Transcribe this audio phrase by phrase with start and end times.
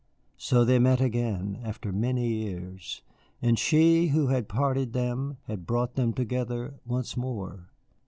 [0.39, 3.03] So they met again after many years,
[3.39, 7.69] and she who had parted them had brought them together once more.